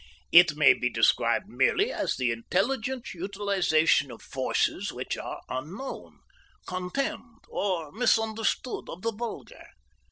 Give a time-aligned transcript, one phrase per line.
[0.31, 6.21] It may be described merely as the intelligent utilization of forces which are unknown,
[6.65, 9.67] contemned, or misunderstood of the vulgar.